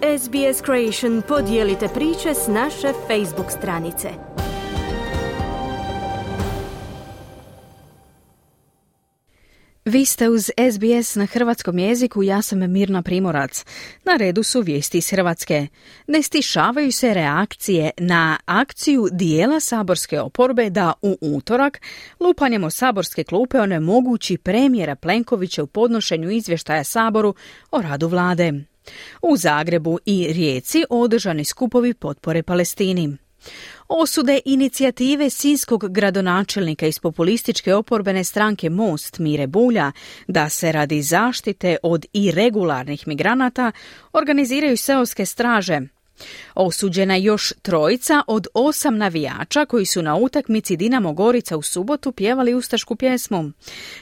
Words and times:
SBS 0.00 0.62
Creation 0.64 1.22
podijelite 1.28 1.88
priče 1.94 2.34
s 2.34 2.48
naše 2.48 2.92
Facebook 3.08 3.50
stranice. 3.50 4.08
Vi 9.84 10.04
ste 10.04 10.28
uz 10.28 10.50
SBS 10.72 11.14
na 11.14 11.26
hrvatskom 11.26 11.78
jeziku, 11.78 12.22
ja 12.22 12.42
sam 12.42 12.72
Mirna 12.72 13.02
Primorac. 13.02 13.64
Na 14.04 14.16
redu 14.16 14.42
su 14.42 14.60
vijesti 14.60 14.98
iz 14.98 15.10
Hrvatske. 15.10 15.66
Ne 16.06 16.22
stišavaju 16.22 16.92
se 16.92 17.14
reakcije 17.14 17.90
na 17.98 18.38
akciju 18.46 19.08
dijela 19.12 19.60
saborske 19.60 20.20
oporbe 20.20 20.70
da 20.70 20.92
u 21.02 21.18
utorak 21.20 21.80
lupanjem 22.20 22.64
o 22.64 22.70
saborske 22.70 23.24
klupe 23.24 23.60
onemogući 23.60 24.38
premijera 24.38 24.94
Plenkovića 24.94 25.62
u 25.62 25.66
podnošenju 25.66 26.30
izvještaja 26.30 26.84
Saboru 26.84 27.34
o 27.70 27.82
radu 27.82 28.08
vlade. 28.08 28.52
U 29.22 29.36
Zagrebu 29.36 29.98
i 30.06 30.32
Rijeci 30.32 30.84
održani 30.90 31.44
skupovi 31.44 31.94
potpore 31.94 32.42
Palestini. 32.42 33.16
Osude 33.88 34.40
inicijative 34.44 35.30
sinskog 35.30 35.92
gradonačelnika 35.92 36.86
iz 36.86 36.98
populističke 36.98 37.74
oporbene 37.74 38.24
stranke 38.24 38.70
Most 38.70 39.18
Mire 39.18 39.46
Bulja 39.46 39.92
da 40.28 40.48
se 40.48 40.72
radi 40.72 41.02
zaštite 41.02 41.76
od 41.82 42.06
irregularnih 42.12 43.08
migranata 43.08 43.72
organiziraju 44.12 44.76
seoske 44.76 45.26
straže. 45.26 45.80
Osuđena 46.54 47.16
još 47.16 47.52
trojica 47.62 48.22
od 48.26 48.46
osam 48.54 48.96
navijača 48.96 49.64
koji 49.64 49.86
su 49.86 50.02
na 50.02 50.16
utakmici 50.16 50.76
Dinamo 50.76 51.12
Gorica 51.12 51.56
u 51.56 51.62
subotu 51.62 52.12
pjevali 52.12 52.54
ustašku 52.54 52.96
pjesmu. 52.96 53.50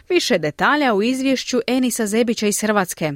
Više 0.09 0.39
detalja 0.39 0.95
u 0.95 1.03
izvješću 1.03 1.61
Enisa 1.67 2.07
Zebića 2.07 2.47
iz 2.47 2.61
Hrvatske. 2.61 3.13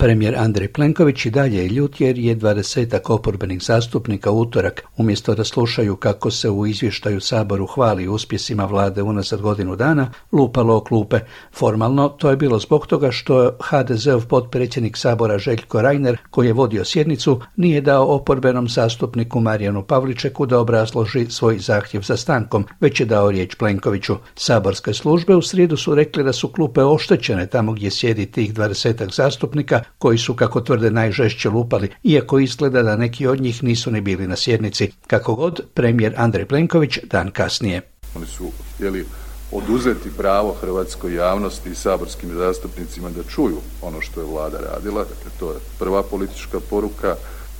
Premijer 0.00 0.34
Andrej 0.38 0.68
Plenković 0.68 1.26
i 1.26 1.30
dalje 1.30 1.56
je 1.56 1.68
ljut 1.68 2.00
jer 2.00 2.18
je 2.18 2.34
dvadesetak 2.34 3.10
oporbenih 3.10 3.62
zastupnika 3.62 4.30
utorak, 4.30 4.82
umjesto 4.96 5.34
da 5.34 5.44
slušaju 5.44 5.96
kako 5.96 6.30
se 6.30 6.50
u 6.50 6.66
izvještaju 6.66 7.20
Saboru 7.20 7.66
hvali 7.66 8.08
uspjesima 8.08 8.64
vlade 8.64 9.02
unazad 9.02 9.40
godinu 9.40 9.76
dana, 9.76 10.12
lupalo 10.32 10.76
o 10.76 10.80
klupe. 10.80 11.20
Formalno 11.52 12.08
to 12.08 12.30
je 12.30 12.36
bilo 12.36 12.58
zbog 12.58 12.86
toga 12.86 13.10
što 13.10 13.56
HDZ-ov 13.60 14.26
potpredsjednik 14.26 14.96
Sabora 14.96 15.38
Željko 15.38 15.82
Reiner, 15.82 16.16
koji 16.30 16.46
je 16.46 16.52
vodio 16.52 16.84
sjednicu, 16.84 17.40
nije 17.56 17.80
dao 17.80 18.14
oporbenom 18.14 18.68
zastupniku 18.68 19.40
Marijanu 19.40 19.82
Pavličeku 19.82 20.46
da 20.46 20.58
obrazloži 20.58 21.26
svoj 21.30 21.58
zahtjev 21.58 22.02
za 22.02 22.16
stankom, 22.16 22.66
već 22.80 23.00
je 23.00 23.06
dao 23.06 23.30
riječ 23.30 23.54
Plenkoviću. 23.54 24.16
Saborske 24.34 24.94
službe 24.94 25.36
u 25.36 25.42
srijedu 25.42 25.76
su 25.76 25.94
rekli 25.94 26.24
da 26.24 26.32
su 26.32 26.48
klupe 26.48 26.82
oštećene 26.82 27.46
tamo 27.46 27.72
gdje 27.72 27.90
sjedi 27.90 28.26
tih 28.26 28.54
dvadesetak 28.54 29.14
zastupnika, 29.14 29.82
koji 29.98 30.18
su, 30.18 30.34
kako 30.34 30.60
tvrde, 30.60 30.90
najžešće 30.90 31.48
lupali, 31.48 31.88
iako 32.02 32.38
izgleda 32.38 32.82
da 32.82 32.96
neki 32.96 33.26
od 33.26 33.40
njih 33.40 33.62
nisu 33.62 33.90
ni 33.90 34.00
bili 34.00 34.26
na 34.26 34.36
sjednici, 34.36 34.92
kako 35.06 35.34
god 35.34 35.60
premijer 35.74 36.14
Andrej 36.16 36.44
Plenković 36.44 36.98
dan 37.10 37.30
kasnije. 37.30 37.80
Oni 38.14 38.26
su 38.26 38.50
htjeli 38.74 39.06
oduzeti 39.52 40.10
pravo 40.16 40.56
hrvatskoj 40.60 41.14
javnosti 41.14 41.70
i 41.70 41.74
saborskim 41.74 42.30
zastupnicima 42.34 43.10
da 43.10 43.22
čuju 43.22 43.56
ono 43.82 44.00
što 44.00 44.20
je 44.20 44.26
vlada 44.26 44.58
radila, 44.58 45.04
dakle 45.04 45.30
to 45.40 45.50
je 45.52 45.58
prva 45.78 46.02
politička 46.02 46.60
poruka. 46.70 47.16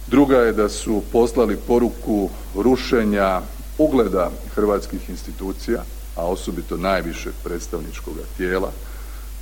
Druga 0.07 0.37
je 0.37 0.53
da 0.53 0.69
su 0.69 1.03
poslali 1.13 1.57
poruku 1.57 2.31
rušenja 2.55 3.41
ugleda 3.79 4.31
hrvatskih 4.55 5.11
institucija, 5.11 5.83
a 6.17 6.27
osobito 6.27 6.77
najvišeg 6.77 7.33
predstavničkog 7.45 8.15
tijela, 8.37 8.73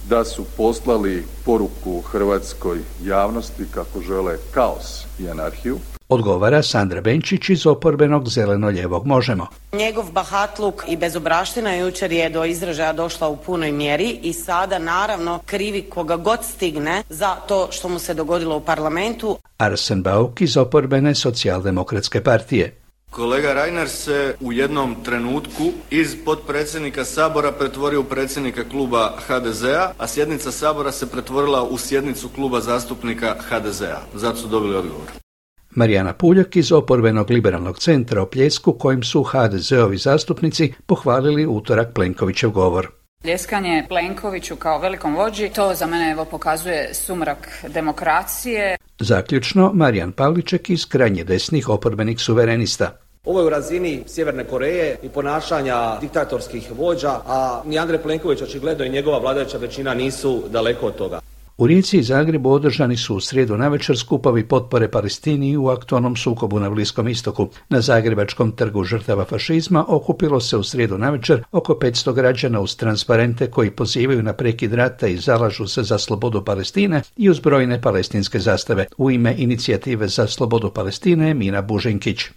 da 0.08 0.24
su 0.24 0.44
poslali 0.56 1.24
poruku 1.44 2.00
hrvatskoj 2.00 2.78
javnosti 3.04 3.64
kako 3.74 4.00
žele 4.00 4.36
kaos 4.54 5.04
i 5.18 5.28
anarhiju. 5.28 5.78
Odgovara 6.08 6.62
Sandra 6.62 7.00
Benčić 7.00 7.48
iz 7.48 7.66
oporbenog 7.66 8.28
zeleno-ljevog 8.28 9.06
Možemo. 9.06 9.46
Njegov 9.72 10.12
bahatluk 10.12 10.82
i 10.88 10.96
bezobraština 10.96 11.74
jučer 11.74 12.12
je 12.12 12.30
do 12.30 12.44
izražaja 12.44 12.92
došla 12.92 13.28
u 13.28 13.36
punoj 13.36 13.72
mjeri 13.72 14.18
i 14.22 14.32
sada 14.32 14.78
naravno 14.78 15.40
krivi 15.46 15.82
koga 15.82 16.16
god 16.16 16.38
stigne 16.44 17.02
za 17.08 17.34
to 17.34 17.68
što 17.70 17.88
mu 17.88 17.98
se 17.98 18.14
dogodilo 18.14 18.56
u 18.56 18.60
parlamentu. 18.60 19.38
Arsen 19.58 20.02
Bauk 20.02 20.40
iz 20.40 20.56
oporbene 20.56 21.14
socijaldemokratske 21.14 22.22
partije. 22.22 22.74
Kolega 23.10 23.52
Reiner 23.52 23.88
se 23.88 24.34
u 24.40 24.52
jednom 24.52 24.96
trenutku 25.04 25.64
iz 25.90 26.16
potpredsjednika 26.24 27.04
Sabora 27.04 27.52
pretvorio 27.52 28.00
u 28.00 28.04
predsjednika 28.04 28.64
kluba 28.64 29.12
HDZ-a, 29.26 29.92
a 29.98 30.06
sjednica 30.06 30.52
Sabora 30.52 30.92
se 30.92 31.10
pretvorila 31.10 31.62
u 31.62 31.78
sjednicu 31.78 32.28
kluba 32.28 32.60
zastupnika 32.60 33.36
HDZ-a. 33.48 34.00
Zato 34.14 34.36
su 34.36 34.48
dobili 34.48 34.76
odgovor. 34.76 35.06
Marijana 35.70 36.12
Puljak 36.12 36.56
iz 36.56 36.72
oporbenog 36.72 37.30
liberalnog 37.30 37.78
centra 37.78 38.22
o 38.22 38.26
pljesku 38.26 38.72
kojim 38.72 39.02
su 39.02 39.22
HDZ-ovi 39.22 39.96
zastupnici 39.96 40.72
pohvalili 40.86 41.46
utorak 41.46 41.88
Plenkovićev 41.94 42.50
govor. 42.50 42.88
Ljeskanje 43.24 43.84
Plenkoviću 43.88 44.56
kao 44.56 44.78
velikom 44.78 45.16
vođi, 45.16 45.48
to 45.48 45.74
za 45.74 45.86
mene 45.86 46.10
evo 46.10 46.24
pokazuje 46.24 46.94
sumrak 46.94 47.64
demokracije. 47.68 48.76
Zaključno, 49.00 49.70
Marijan 49.74 50.12
Pavliček 50.12 50.70
iz 50.70 50.86
krajnje 50.86 51.24
desnih 51.24 51.68
oporbenih 51.68 52.20
suverenista. 52.20 52.96
Ovo 53.24 53.40
je 53.40 53.46
u 53.46 53.50
razini 53.50 54.02
Sjeverne 54.06 54.44
Koreje 54.44 54.96
i 55.02 55.08
ponašanja 55.08 56.00
diktatorskih 56.00 56.70
vođa, 56.76 57.10
a 57.26 57.62
ni 57.66 57.78
Andrej 57.78 58.02
Plenković 58.02 58.42
očigledno 58.42 58.84
i 58.84 58.90
njegova 58.90 59.18
vladajuća 59.18 59.58
većina 59.58 59.94
nisu 59.94 60.42
daleko 60.50 60.86
od 60.86 60.94
toga. 60.94 61.20
U 61.58 61.66
Rijeci 61.66 61.98
i 61.98 62.02
Zagrebu 62.02 62.50
održani 62.50 62.96
su 62.96 63.16
u 63.16 63.20
srijedu 63.20 63.56
navečer 63.56 63.98
skupovi 63.98 64.48
potpore 64.48 64.88
Palestini 64.90 65.56
u 65.56 65.68
aktualnom 65.68 66.16
sukobu 66.16 66.60
na 66.60 66.70
Bliskom 66.70 67.08
istoku. 67.08 67.48
Na 67.68 67.80
Zagrebačkom 67.80 68.52
trgu 68.52 68.84
žrtava 68.84 69.24
fašizma 69.24 69.84
okupilo 69.88 70.40
se 70.40 70.56
u 70.56 70.62
srijedu 70.62 70.98
navečer 70.98 71.42
oko 71.52 71.74
500 71.74 72.12
građana 72.12 72.60
uz 72.60 72.76
transparente 72.76 73.50
koji 73.50 73.70
pozivaju 73.70 74.22
na 74.22 74.32
prekid 74.32 74.74
rata 74.74 75.06
i 75.06 75.16
zalažu 75.16 75.66
se 75.66 75.82
za 75.82 75.98
slobodu 75.98 76.44
Palestine 76.44 77.02
i 77.16 77.30
uz 77.30 77.40
brojne 77.40 77.80
palestinske 77.80 78.38
zastave. 78.38 78.86
U 78.98 79.10
ime 79.10 79.34
inicijative 79.38 80.08
za 80.08 80.26
slobodu 80.26 80.70
Palestine 80.70 81.34
Mina 81.34 81.62
Buženkić. 81.62 82.30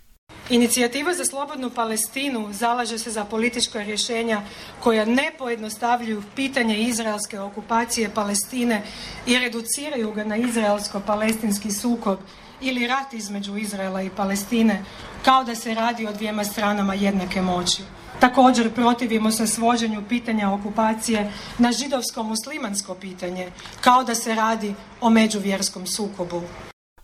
Inicijativa 0.51 1.13
za 1.13 1.25
slobodnu 1.25 1.69
Palestinu 1.69 2.53
zalaže 2.53 2.97
se 2.97 3.12
za 3.12 3.25
politička 3.25 3.84
rješenja 3.84 4.41
koja 4.79 5.06
ne 5.06 5.31
pojednostavljuju 5.38 6.23
pitanje 6.35 6.78
izraelske 6.78 7.39
okupacije 7.39 8.09
Palestine 8.09 8.84
i 9.25 9.40
reduciraju 9.40 10.11
ga 10.11 10.23
na 10.23 10.38
izraelsko-palestinski 10.38 11.72
sukob 11.72 12.19
ili 12.61 12.88
rat 12.88 13.13
između 13.13 13.57
Izraela 13.57 14.01
i 14.01 14.09
Palestine, 14.09 14.84
kao 15.25 15.44
da 15.44 15.56
se 15.56 15.73
radi 15.73 16.07
o 16.07 16.13
dvijema 16.13 16.44
stranama 16.44 16.94
jednake 16.94 17.41
moći. 17.41 17.81
Također 18.19 18.73
protivimo 18.73 19.31
se 19.31 19.47
svođenju 19.47 20.03
pitanja 20.09 20.53
okupacije 20.53 21.31
na 21.57 21.72
židovsko-muslimansko 21.72 22.95
pitanje, 22.95 23.51
kao 23.81 24.03
da 24.03 24.16
se 24.16 24.35
radi 24.35 24.73
o 25.01 25.09
međuvjerskom 25.09 25.88
sukobu. 25.88 26.41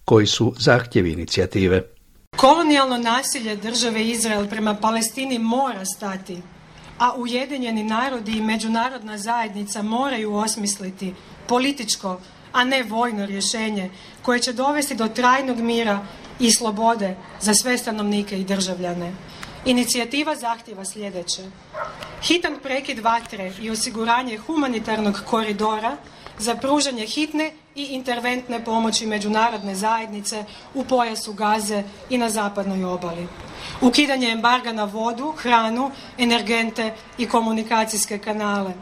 Koji 0.06 0.28
su 0.28 0.54
zahtjevi 0.58 1.12
inicijative? 1.12 1.97
Kolonijalno 2.38 2.98
nasilje 2.98 3.56
države 3.56 4.08
Izrael 4.08 4.50
prema 4.50 4.76
Palestini 4.76 5.40
mora 5.40 5.86
stati, 5.86 6.42
a 7.00 7.16
Ujedinjeni 7.16 7.84
narodi 7.84 8.32
i 8.32 8.42
međunarodna 8.42 9.18
zajednica 9.18 9.82
moraju 9.82 10.36
osmisliti 10.36 11.14
političko, 11.48 12.20
a 12.54 12.64
ne 12.64 12.84
vojno 12.84 13.26
rješenje 13.26 13.90
koje 14.22 14.40
će 14.40 14.54
dovesti 14.54 14.96
do 14.96 15.08
trajnog 15.08 15.58
mira 15.58 16.06
i 16.40 16.52
slobode 16.52 17.16
za 17.42 17.54
sve 17.54 17.78
stanovnike 17.78 18.40
i 18.40 18.44
državljane. 18.44 19.14
Inicijativa 19.66 20.36
zahtjeva 20.36 20.86
sljedeće. 20.86 21.42
Hitan 22.24 22.60
prekid 22.64 23.00
vatre 23.00 23.54
i 23.62 23.70
osiguranje 23.70 24.38
humanitarnog 24.38 25.22
koridora 25.26 25.98
za 26.40 26.56
pružanje 26.56 27.06
hitne 27.06 27.52
i 27.76 27.84
interventne 27.84 28.66
pomoći 28.66 29.06
međunarodne 29.06 29.76
zajednice 29.76 30.46
u 30.74 30.84
pojasu 30.84 31.34
Gaze 31.34 31.84
i 32.10 32.18
na 32.18 32.30
zapadnoj 32.30 32.84
obali. 32.84 33.28
Ukidanje 33.82 34.30
embarga 34.30 34.72
na 34.72 34.84
vodu, 34.84 35.34
hranu, 35.38 35.92
energente 36.18 36.94
i 37.18 37.28
komunikacijske 37.28 38.18
kanale. 38.18 38.74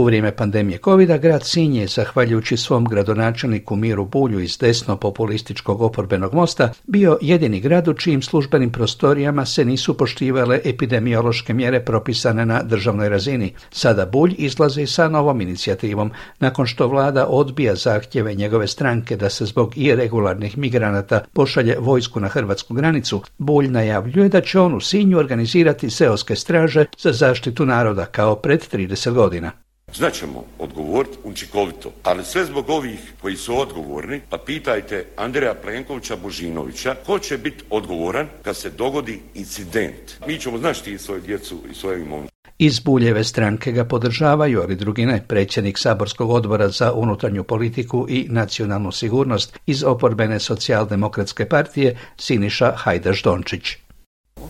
U 0.00 0.04
vrijeme 0.04 0.36
pandemije 0.36 0.78
covid 0.84 1.20
grad 1.20 1.44
Sinj 1.44 1.76
je, 1.76 1.86
zahvaljujući 1.86 2.56
svom 2.56 2.84
gradonačelniku 2.84 3.76
Miru 3.76 4.04
Bulju 4.04 4.40
iz 4.40 4.58
desno 4.58 4.96
populističkog 4.96 5.82
oporbenog 5.82 6.34
mosta, 6.34 6.72
bio 6.86 7.18
jedini 7.20 7.60
grad 7.60 7.88
u 7.88 7.94
čijim 7.94 8.22
službenim 8.22 8.72
prostorijama 8.72 9.46
se 9.46 9.64
nisu 9.64 9.96
poštivale 9.96 10.60
epidemiološke 10.64 11.54
mjere 11.54 11.84
propisane 11.84 12.46
na 12.46 12.62
državnoj 12.62 13.08
razini. 13.08 13.52
Sada 13.70 14.06
Bulj 14.06 14.34
izlazi 14.38 14.86
sa 14.86 15.08
novom 15.08 15.40
inicijativom, 15.40 16.10
nakon 16.38 16.66
što 16.66 16.88
vlada 16.88 17.26
odbija 17.26 17.74
zahtjeve 17.74 18.34
njegove 18.34 18.66
stranke 18.66 19.16
da 19.16 19.30
se 19.30 19.44
zbog 19.46 19.78
irregularnih 19.78 20.58
migranata 20.58 21.24
pošalje 21.32 21.76
vojsku 21.78 22.20
na 22.20 22.28
hrvatsku 22.28 22.74
granicu, 22.74 23.22
Bulj 23.38 23.68
najavljuje 23.68 24.28
da 24.28 24.40
će 24.40 24.60
on 24.60 24.74
u 24.74 24.80
Sinju 24.80 25.18
organizirati 25.18 25.90
seoske 25.90 26.36
straže 26.36 26.84
za 26.98 27.12
zaštitu 27.12 27.66
naroda 27.66 28.06
kao 28.06 28.36
pred 28.36 28.66
30 28.72 29.12
godina. 29.12 29.50
Znaćemo 29.94 30.44
odgovoriti 30.58 31.16
učinkovito, 31.24 31.92
ali 32.02 32.24
sve 32.24 32.44
zbog 32.44 32.70
ovih 32.70 33.12
koji 33.22 33.36
su 33.36 33.60
odgovorni, 33.60 34.20
pa 34.30 34.38
pitajte 34.38 35.06
Andreja 35.16 35.54
Plenkovića 35.54 36.16
Božinovića, 36.16 36.94
ko 37.06 37.18
će 37.18 37.38
biti 37.38 37.64
odgovoran 37.70 38.26
kad 38.42 38.56
se 38.56 38.70
dogodi 38.70 39.20
incident. 39.34 40.26
Mi 40.26 40.38
ćemo 40.38 40.58
znašti 40.58 40.98
svoju 40.98 41.20
djecu 41.20 41.58
i 41.70 41.74
svoje 41.74 42.00
imovine. 42.00 42.28
Iz 42.58 42.80
Buljeve 42.80 43.24
stranke 43.24 43.72
ga 43.72 43.84
podržavaju, 43.84 44.62
ali 44.62 44.76
drugi 44.76 45.06
ne. 45.06 45.24
Predsjednik 45.28 45.78
Saborskog 45.78 46.30
odbora 46.30 46.68
za 46.68 46.92
unutarnju 46.92 47.44
politiku 47.44 48.06
i 48.08 48.26
nacionalnu 48.30 48.92
sigurnost 48.92 49.58
iz 49.66 49.84
oporbene 49.84 50.40
socijaldemokratske 50.40 51.44
partije 51.48 51.98
Siniša 52.16 52.72
Hajdaš 52.76 53.22
Dončić. 53.22 53.76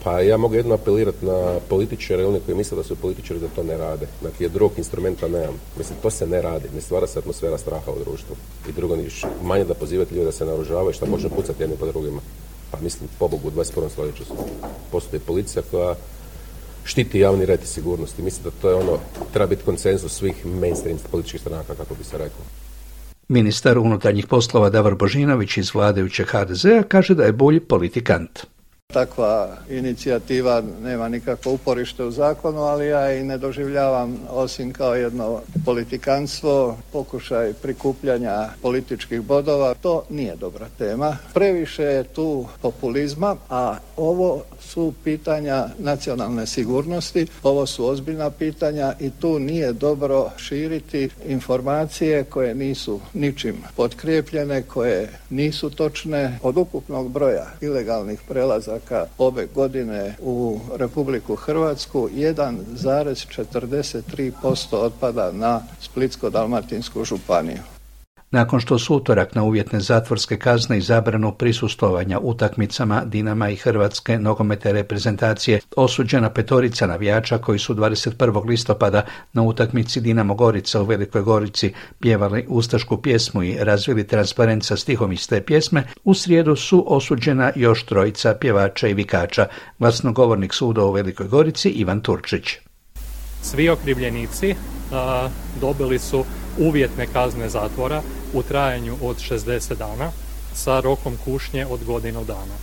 Pa 0.04 0.20
ja 0.20 0.36
mogu 0.36 0.54
jedno 0.54 0.74
apelirati 0.74 1.26
na 1.26 1.58
političare, 1.68 2.26
oni 2.26 2.40
koji 2.46 2.56
misle 2.56 2.76
da 2.76 2.82
su 2.82 2.96
političari 2.96 3.40
da 3.40 3.48
to 3.48 3.62
ne 3.62 3.76
rade. 3.76 4.06
Dakle, 4.22 4.48
drugog 4.48 4.78
instrumenta 4.78 5.28
nemam. 5.28 5.60
Mislim, 5.78 5.98
to 6.02 6.10
se 6.10 6.26
ne 6.26 6.42
radi. 6.42 6.68
Ne 6.74 6.80
stvara 6.80 7.06
se 7.06 7.18
atmosfera 7.18 7.58
straha 7.58 7.92
u 7.92 8.04
društvu. 8.04 8.36
I 8.68 8.72
drugo, 8.72 8.96
niš, 8.96 9.24
manje 9.42 9.64
da 9.64 9.74
pozivati 9.74 10.14
ljude 10.14 10.24
da 10.24 10.32
se 10.32 10.46
naoružavaju, 10.46 10.92
šta 10.92 11.06
može 11.06 11.28
pucati 11.28 11.62
jedni 11.62 11.76
po 11.76 11.86
drugima. 11.86 12.20
Pa 12.70 12.78
mislim, 12.80 13.08
pobogu 13.18 13.48
u 13.48 13.50
21. 13.50 13.88
stoljeću 13.90 14.24
postoji 14.92 15.20
policija 15.20 15.62
koja 15.70 15.94
štiti 16.84 17.20
javni 17.20 17.46
red 17.46 17.62
i 17.62 17.66
sigurnost. 17.66 18.18
I 18.18 18.22
mislim 18.22 18.44
da 18.44 18.50
to 18.62 18.68
je 18.68 18.74
ono, 18.74 18.98
treba 19.32 19.46
biti 19.46 19.64
konsenzus 19.64 20.12
svih 20.12 20.46
mainstream 20.46 20.98
političkih 21.10 21.40
stranaka, 21.40 21.74
kako 21.74 21.94
bi 21.94 22.04
se 22.04 22.18
reklo. 22.18 22.44
Ministar 23.28 23.78
unutarnjih 23.78 24.26
poslova 24.26 24.70
Davor 24.70 24.94
Božinović 24.94 25.56
iz 25.56 25.74
vladajućeg 25.74 26.26
HDZ-a 26.26 26.82
kaže 26.88 27.14
da 27.14 27.24
je 27.24 27.32
bolji 27.32 27.60
politikant. 27.60 28.46
Takva 28.92 29.56
inicijativa 29.70 30.62
nema 30.82 31.08
nikakvo 31.08 31.52
uporište 31.52 32.04
u 32.04 32.10
zakonu, 32.10 32.60
ali 32.60 32.86
ja 32.86 33.14
i 33.14 33.24
ne 33.24 33.38
doživljavam 33.38 34.18
osim 34.30 34.72
kao 34.72 34.94
jedno 34.94 35.40
politikanstvo, 35.64 36.76
pokušaj 36.92 37.52
prikupljanja 37.52 38.48
političkih 38.62 39.20
bodova. 39.20 39.74
To 39.74 40.02
nije 40.10 40.36
dobra 40.36 40.66
tema. 40.78 41.16
Previše 41.34 41.82
je 41.82 42.04
tu 42.04 42.46
populizma, 42.62 43.36
a 43.50 43.76
ovo 43.96 44.42
su 44.60 44.92
pitanja 45.04 45.66
nacionalne 45.78 46.46
sigurnosti, 46.46 47.26
ovo 47.42 47.66
su 47.66 47.86
ozbiljna 47.86 48.30
pitanja 48.30 48.94
i 49.00 49.10
tu 49.10 49.38
nije 49.38 49.72
dobro 49.72 50.30
širiti 50.36 51.08
informacije 51.26 52.24
koje 52.24 52.54
nisu 52.54 53.00
ničim 53.14 53.56
potkrijepljene, 53.76 54.62
koje 54.62 55.08
nisu 55.30 55.70
točne. 55.70 56.38
Od 56.42 56.56
ukupnog 56.56 57.10
broja 57.10 57.46
ilegalnih 57.60 58.20
prelazaka 58.80 59.06
ove 59.18 59.46
godine 59.54 60.16
u 60.22 60.60
Republiku 60.76 61.36
Hrvatsku 61.36 62.08
1,43% 62.08 64.76
otpada 64.76 65.32
na 65.32 65.62
Splitsko-Dalmatinsku 65.80 67.04
županiju. 67.04 67.58
Nakon 68.32 68.60
što 68.60 68.78
su 68.78 68.94
utorak 68.96 69.34
na 69.34 69.42
uvjetne 69.42 69.80
zatvorske 69.80 70.36
kazne 70.36 70.78
i 70.78 70.80
zabranu 70.80 71.32
prisustovanja 71.32 72.18
utakmicama 72.18 73.04
Dinama 73.04 73.48
i 73.48 73.56
Hrvatske 73.56 74.18
nogomete 74.18 74.72
reprezentacije 74.72 75.60
osuđena 75.76 76.30
petorica 76.30 76.86
navijača 76.86 77.38
koji 77.38 77.58
su 77.58 77.74
21. 77.74 78.46
listopada 78.46 79.04
na 79.32 79.42
utakmici 79.42 80.00
Dinamo 80.00 80.34
Gorica 80.34 80.82
u 80.82 80.84
Velikoj 80.84 81.22
Gorici 81.22 81.72
pjevali 82.00 82.46
ustašku 82.48 83.02
pjesmu 83.02 83.42
i 83.42 83.56
razvili 83.60 84.06
transparent 84.06 84.64
sa 84.64 84.76
stihom 84.76 85.12
iz 85.12 85.28
te 85.28 85.40
pjesme, 85.40 85.84
u 86.04 86.14
srijedu 86.14 86.56
su 86.56 86.84
osuđena 86.86 87.52
još 87.56 87.84
trojica 87.84 88.34
pjevača 88.34 88.88
i 88.88 88.94
vikača, 88.94 89.46
glasnogovornik 89.78 90.54
suda 90.54 90.84
u 90.84 90.92
Velikoj 90.92 91.26
Gorici 91.28 91.68
Ivan 91.68 92.00
Turčić. 92.00 92.44
Svi 93.42 93.68
okrivljenici 93.68 94.54
dobili 95.60 95.98
su 95.98 96.24
uvjetne 96.58 97.06
kazne 97.12 97.48
zatvora 97.48 98.02
u 98.32 98.42
trajanju 98.42 98.96
od 99.02 99.16
60 99.16 99.74
dana 99.74 100.10
sa 100.54 100.80
rokom 100.80 101.16
kušnje 101.24 101.66
od 101.66 101.84
godinu 101.84 102.24
dana. 102.24 102.56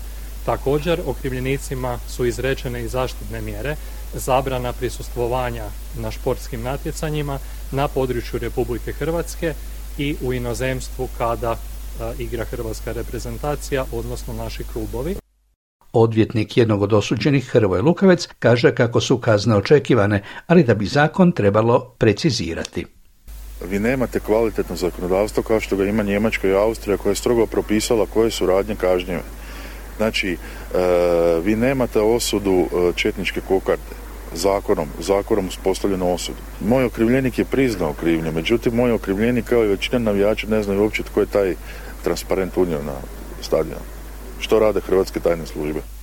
Također 0.45 0.99
okrivljenicima 1.05 1.99
su 2.07 2.25
izrečene 2.25 2.83
i 2.83 2.87
zaštitne 2.87 3.41
mjere, 3.41 3.75
zabrana 4.13 4.73
prisustvovanja 4.73 5.65
na 5.97 6.11
športskim 6.11 6.61
natjecanjima 6.61 7.39
na 7.71 7.87
području 7.87 8.39
Republike 8.39 8.93
Hrvatske 8.93 9.53
i 9.97 10.15
u 10.21 10.33
inozemstvu 10.33 11.09
kada 11.17 11.55
igra 12.19 12.45
hrvatska 12.45 12.91
reprezentacija, 12.91 13.85
odnosno 13.91 14.33
naši 14.33 14.63
klubovi. 14.73 15.15
Odvjetnik 15.93 16.57
jednog 16.57 16.81
od 16.81 16.93
osuđenih 16.93 17.49
Hrvoje 17.49 17.81
Lukavec 17.81 18.27
kaže 18.39 18.75
kako 18.75 19.01
su 19.01 19.17
kazne 19.17 19.55
očekivane, 19.55 20.23
ali 20.47 20.63
da 20.63 20.73
bi 20.73 20.85
zakon 20.85 21.31
trebalo 21.31 21.95
precizirati 21.97 22.85
vi 23.65 23.80
nemate 23.80 24.19
kvalitetno 24.19 24.75
zakonodavstvo 24.75 25.44
kao 25.44 25.59
što 25.59 25.75
ga 25.75 25.86
ima 25.86 26.04
Njemačka 26.04 26.48
i 26.48 26.54
Austrija 26.54 26.98
koja 26.98 27.12
je 27.12 27.15
strogo 27.15 27.45
propisala 27.45 28.06
koje 28.06 28.31
su 28.31 28.45
radnje 28.45 28.75
kažnjive. 28.75 29.21
Znači, 29.98 30.31
e, 30.31 30.38
vi 31.44 31.56
nemate 31.56 32.00
osudu 32.00 32.59
e, 32.59 32.92
četničke 32.95 33.42
kokarde 33.48 33.95
zakonom, 34.33 34.88
zakonom 35.00 35.48
uspostavljenu 35.48 36.13
osudu. 36.13 36.38
Moj 36.62 36.86
okrivljenik 36.86 37.39
je 37.39 37.45
priznao 37.45 37.94
krivnju, 37.94 38.31
međutim 38.31 38.75
moj 38.75 38.92
okrivljenik 38.92 39.45
kao 39.45 39.63
i 39.63 39.68
većina 39.68 40.00
navijača 40.00 40.48
ne 40.48 40.63
znaju 40.63 40.81
uopće 40.81 41.04
tko 41.04 41.19
je 41.19 41.25
taj 41.25 41.56
transparent 42.04 42.57
unio 42.57 42.81
na 42.83 42.95
stadion. 43.42 43.81
Što 44.39 44.59
rade 44.59 44.81
hrvatske 44.81 45.19
tajne 45.19 45.45
službe? 45.45 45.96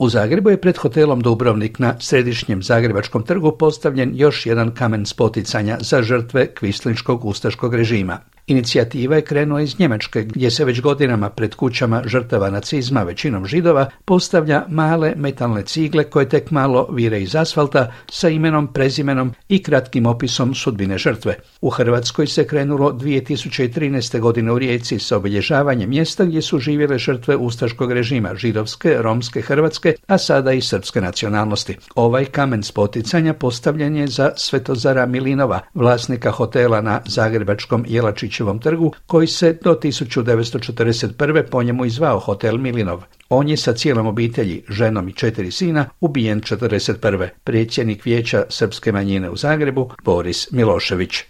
U 0.00 0.08
Zagrebu 0.08 0.50
je 0.50 0.56
pred 0.56 0.78
hotelom 0.80 1.20
Dubrovnik 1.20 1.78
na 1.78 1.94
središnjem 2.00 2.62
Zagrebačkom 2.62 3.22
trgu 3.22 3.52
postavljen 3.58 4.12
još 4.14 4.46
jedan 4.46 4.70
kamen 4.74 5.06
spoticanja 5.06 5.76
za 5.80 6.02
žrtve 6.02 6.54
kvislinškog 6.54 7.24
ustaškog 7.24 7.74
režima. 7.74 8.18
Inicijativa 8.50 9.16
je 9.16 9.22
krenula 9.22 9.60
iz 9.60 9.78
Njemačke 9.78 10.22
gdje 10.22 10.50
se 10.50 10.64
već 10.64 10.80
godinama 10.80 11.30
pred 11.30 11.54
kućama 11.54 12.02
žrtava 12.06 12.50
nacizma, 12.50 13.02
većinom 13.02 13.46
židova, 13.46 13.90
postavlja 14.04 14.64
male 14.68 15.12
metalne 15.16 15.62
cigle 15.62 16.04
koje 16.04 16.28
tek 16.28 16.50
malo 16.50 16.88
vire 16.92 17.20
iz 17.20 17.36
asfalta 17.36 17.92
sa 18.10 18.28
imenom, 18.28 18.72
prezimenom 18.72 19.32
i 19.48 19.62
kratkim 19.62 20.06
opisom 20.06 20.54
sudbine 20.54 20.98
žrtve. 20.98 21.34
U 21.60 21.70
Hrvatskoj 21.70 22.26
se 22.26 22.46
krenulo 22.46 22.92
2013. 22.92 24.20
godine 24.20 24.52
u 24.52 24.58
Rijeci 24.58 24.98
sa 24.98 25.16
obilježavanjem 25.16 25.90
mjesta 25.90 26.24
gdje 26.24 26.42
su 26.42 26.58
živjele 26.58 26.98
žrtve 26.98 27.36
ustaškog 27.36 27.92
režima, 27.92 28.34
židovske, 28.34 28.96
romske, 28.98 29.40
hrvatske, 29.42 29.94
a 30.06 30.18
sada 30.18 30.52
i 30.52 30.60
srpske 30.60 31.00
nacionalnosti. 31.00 31.76
Ovaj 31.94 32.24
kamen 32.24 32.62
spoticanja 32.62 33.34
postavljen 33.34 33.96
je 33.96 34.06
za 34.06 34.32
Svetozara 34.36 35.06
Milinova, 35.06 35.60
vlasnika 35.74 36.30
hotela 36.30 36.80
na 36.80 37.00
Zagrebačkom 37.06 37.84
Jelačiću 37.88 38.39
Jelačićevom 38.40 38.58
trgu, 38.58 38.92
koji 39.06 39.26
se 39.26 39.58
do 39.62 39.74
1941. 39.74 41.42
po 41.50 41.62
njemu 41.62 41.84
izvao 41.84 42.18
Hotel 42.18 42.58
Milinov. 42.58 43.02
On 43.28 43.48
je 43.48 43.56
sa 43.56 43.72
cijelom 43.72 44.06
obitelji, 44.06 44.62
ženom 44.68 45.08
i 45.08 45.12
četiri 45.12 45.50
sina, 45.50 45.88
ubijen 46.00 46.40
1941. 46.40 47.28
Predsjednik 47.44 48.04
vijeća 48.04 48.44
srpske 48.48 48.92
manjine 48.92 49.30
u 49.30 49.36
Zagrebu, 49.36 49.90
Boris 50.04 50.50
Milošević. 50.50 51.29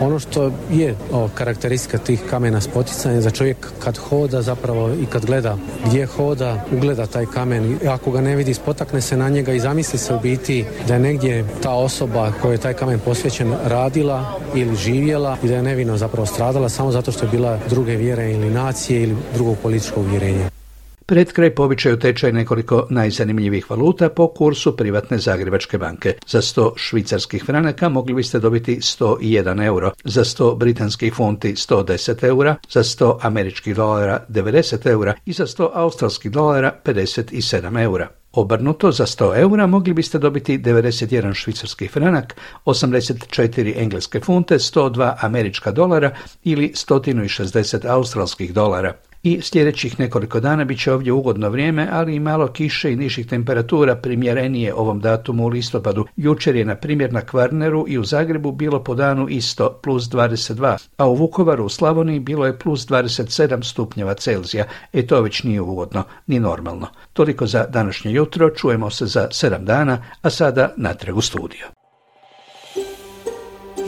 Ono 0.00 0.18
što 0.18 0.52
je 0.70 0.94
o, 1.12 1.28
karakteristika 1.34 1.98
tih 1.98 2.20
kamena 2.30 2.60
spoticanja 2.60 3.20
za 3.20 3.30
čovjek 3.30 3.56
kad 3.78 3.98
hoda 3.98 4.42
zapravo 4.42 4.90
i 5.02 5.06
kad 5.06 5.26
gleda 5.26 5.56
gdje 5.86 6.06
hoda, 6.06 6.64
ugleda 6.72 7.06
taj 7.06 7.26
kamen 7.26 7.78
ako 7.88 8.10
ga 8.10 8.20
ne 8.20 8.36
vidi 8.36 8.54
spotakne 8.54 9.00
se 9.00 9.16
na 9.16 9.28
njega 9.28 9.52
i 9.52 9.60
zamisli 9.60 9.98
se 9.98 10.14
u 10.14 10.20
biti 10.20 10.64
da 10.88 10.94
je 10.94 11.00
negdje 11.00 11.44
ta 11.62 11.70
osoba 11.70 12.32
koja 12.42 12.52
je 12.52 12.58
taj 12.58 12.74
kamen 12.74 13.00
posvećen 13.04 13.54
radila 13.64 14.40
ili 14.54 14.76
živjela 14.76 15.36
i 15.42 15.48
da 15.48 15.54
je 15.54 15.62
nevino 15.62 15.96
zapravo 15.96 16.26
stradala 16.26 16.68
samo 16.68 16.92
zato 16.92 17.12
što 17.12 17.24
je 17.24 17.30
bila 17.30 17.58
druge 17.68 17.96
vjere 17.96 18.32
ili 18.32 18.50
nacije 18.50 19.02
ili 19.02 19.16
drugog 19.34 19.56
političkog 19.62 20.04
uvjerenja. 20.04 20.51
Pred 21.06 21.32
kraj 21.32 21.54
povičaju 21.54 21.98
tečaj 21.98 22.32
nekoliko 22.32 22.86
najzanimljivih 22.90 23.70
valuta 23.70 24.08
po 24.08 24.28
kursu 24.28 24.76
privatne 24.76 25.18
Zagrebačke 25.18 25.78
banke. 25.78 26.14
Za 26.26 26.40
100 26.40 26.72
švicarskih 26.76 27.44
franaka 27.44 27.88
mogli 27.88 28.14
biste 28.14 28.38
dobiti 28.38 28.76
101 28.76 29.64
euro, 29.66 29.92
za 30.04 30.24
100 30.24 30.56
britanskih 30.56 31.14
funti 31.14 31.52
110 31.52 32.26
eura, 32.26 32.56
za 32.70 32.82
100 32.82 33.18
američkih 33.22 33.76
dolara 33.76 34.24
90 34.28 34.90
eura 34.90 35.14
i 35.26 35.32
za 35.32 35.46
100 35.46 35.70
australskih 35.72 36.30
dolara 36.30 36.74
57 36.84 37.82
eura. 37.82 38.08
Obrnuto, 38.32 38.92
za 38.92 39.06
100 39.06 39.36
eura 39.36 39.66
mogli 39.66 39.92
biste 39.94 40.18
dobiti 40.18 40.58
91 40.58 41.34
švicarski 41.34 41.88
franak, 41.88 42.36
84 42.64 43.72
engleske 43.76 44.20
funte, 44.20 44.58
102 44.58 45.14
američka 45.20 45.70
dolara 45.70 46.10
ili 46.44 46.72
160 46.74 47.86
australskih 47.86 48.54
dolara 48.54 48.94
i 49.22 49.40
sljedećih 49.42 50.00
nekoliko 50.00 50.40
dana 50.40 50.64
bit 50.64 50.80
će 50.80 50.92
ovdje 50.92 51.12
ugodno 51.12 51.48
vrijeme, 51.48 51.88
ali 51.92 52.14
i 52.14 52.20
malo 52.20 52.48
kiše 52.48 52.92
i 52.92 52.96
nižih 52.96 53.26
temperatura 53.26 53.96
primjerenije 53.96 54.74
ovom 54.74 55.00
datumu 55.00 55.44
u 55.44 55.48
listopadu. 55.48 56.06
Jučer 56.16 56.56
je 56.56 56.64
na 56.64 56.74
primjer 56.74 57.12
na 57.12 57.20
Kvarneru 57.20 57.84
i 57.88 57.98
u 57.98 58.04
Zagrebu 58.04 58.52
bilo 58.52 58.84
po 58.84 58.94
danu 58.94 59.28
isto 59.28 59.78
plus 59.82 60.04
22, 60.04 60.76
a 60.96 61.06
u 61.06 61.14
Vukovaru 61.14 61.64
u 61.64 61.68
Slavoniji 61.68 62.20
bilo 62.20 62.46
je 62.46 62.58
plus 62.58 62.86
27 62.86 63.62
stupnjeva 63.62 64.14
Celzija. 64.14 64.64
E 64.92 65.06
to 65.06 65.20
već 65.20 65.42
nije 65.42 65.60
ugodno, 65.60 66.04
ni 66.26 66.40
normalno. 66.40 66.86
Toliko 67.12 67.46
za 67.46 67.66
današnje 67.66 68.12
jutro, 68.12 68.50
čujemo 68.50 68.90
se 68.90 69.06
za 69.06 69.28
sedam 69.30 69.64
dana, 69.64 70.04
a 70.22 70.30
sada 70.30 70.74
natrag 70.76 71.16
u 71.16 71.20
studio. 71.20 71.81